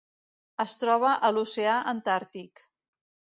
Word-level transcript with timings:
Es 0.63 0.71
troba 0.83 1.11
a 1.29 1.31
l'Oceà 1.35 1.77
Antàrtic. 1.93 2.65